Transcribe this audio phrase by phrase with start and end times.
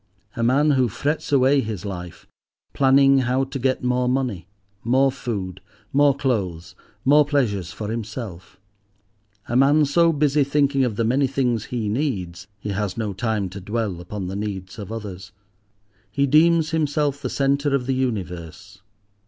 [0.35, 2.25] A man who frets away his life,
[2.73, 5.61] planning how to get more money—more food,
[5.93, 6.73] more clothes,
[7.05, 8.59] more pleasures for himself;
[9.47, 13.47] a man so busy thinking of the many things he needs he has no time
[13.49, 15.33] to dwell upon the needs of others.
[16.09, 18.81] He deems himself the centre of the universe.